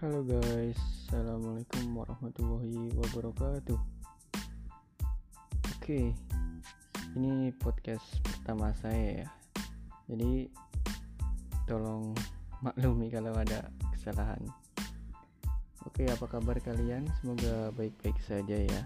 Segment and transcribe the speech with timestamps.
[0.00, 0.80] Halo guys,
[1.12, 3.76] Assalamualaikum warahmatullahi wabarakatuh.
[5.76, 6.16] Oke,
[7.20, 9.28] ini podcast pertama saya ya.
[10.08, 10.48] Jadi
[11.68, 12.16] tolong
[12.64, 14.40] maklumi kalau ada kesalahan.
[15.84, 17.04] Oke, apa kabar kalian?
[17.20, 18.80] Semoga baik-baik saja ya.